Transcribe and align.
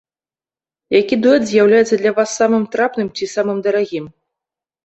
Які 0.99 1.15
дуэт 1.25 1.45
з'яўляецца 1.51 1.95
для 2.03 2.11
вас 2.21 2.29
самым 2.39 2.63
трапным 2.77 3.07
ці 3.19 3.25
самым 3.35 3.57
дарагім? 3.69 4.05